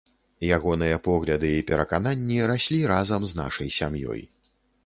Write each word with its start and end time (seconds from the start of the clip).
Ягоныя 0.55 0.97
погляды 1.07 1.51
і 1.57 1.59
перакананні 1.69 2.39
раслі 2.53 2.81
разам 2.93 3.21
з 3.33 3.39
нашай 3.41 3.73
сям'ёй. 3.77 4.21